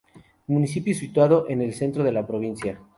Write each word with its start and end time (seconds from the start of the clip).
Municipio 0.47 0.95
situado 0.95 1.47
en 1.47 1.61
el 1.61 1.75
centro 1.75 2.03
de 2.03 2.11
la 2.11 2.25
provincia. 2.25 2.81